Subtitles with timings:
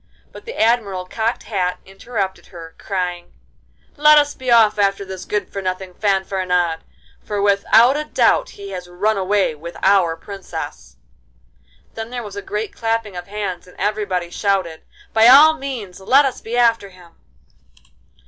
[0.31, 3.33] But the Admiral Cocked Hat interrupted her, crying:
[3.97, 6.79] 'Let us be off after this good for nothing Fanfaronade,
[7.23, 10.95] for with out a doubt he has run away with our Princess.'
[11.93, 14.81] Then there was a great clapping of hands, and everybody shouted,
[15.13, 17.11] 'By all means let us be after him.